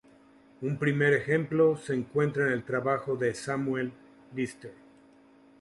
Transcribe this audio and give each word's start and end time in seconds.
Un 0.63 0.79
primer 0.79 1.13
ejemplo 1.13 1.77
se 1.77 1.93
encuentra 1.93 2.47
en 2.47 2.53
el 2.53 2.63
trabajo 2.63 3.15
de 3.17 3.35
Samuel 3.35 3.93
Lister. 4.33 4.73